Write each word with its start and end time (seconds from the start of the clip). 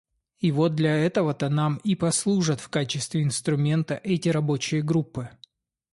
И 0.39 0.51
вот 0.51 0.73
для 0.73 0.95
этого-то 0.97 1.47
нам 1.49 1.77
и 1.83 1.93
послужат 1.93 2.59
в 2.59 2.69
качестве 2.69 3.21
инструмента 3.21 3.93
эти 4.03 4.29
рабочие 4.29 4.81
группы. 4.81 5.29